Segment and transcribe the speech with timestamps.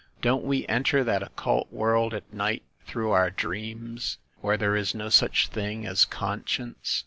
[0.19, 4.95] Don't we en ter that occult world at night through our dreams, where there is
[4.95, 6.99] no such thing as conscience?